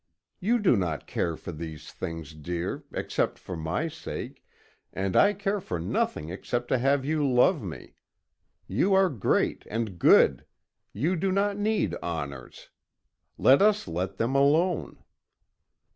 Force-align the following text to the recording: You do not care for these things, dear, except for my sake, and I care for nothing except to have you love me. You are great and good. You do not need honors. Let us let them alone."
You 0.39 0.57
do 0.57 0.75
not 0.75 1.05
care 1.05 1.37
for 1.37 1.51
these 1.51 1.91
things, 1.91 2.33
dear, 2.33 2.83
except 2.91 3.37
for 3.37 3.55
my 3.55 3.87
sake, 3.87 4.43
and 4.91 5.15
I 5.15 5.31
care 5.33 5.61
for 5.61 5.77
nothing 5.79 6.29
except 6.29 6.69
to 6.69 6.79
have 6.79 7.05
you 7.05 7.23
love 7.31 7.61
me. 7.61 7.93
You 8.67 8.95
are 8.95 9.09
great 9.11 9.63
and 9.69 9.99
good. 9.99 10.43
You 10.91 11.15
do 11.15 11.31
not 11.31 11.59
need 11.59 11.93
honors. 12.01 12.69
Let 13.37 13.61
us 13.61 13.87
let 13.87 14.17
them 14.17 14.33
alone." 14.33 15.03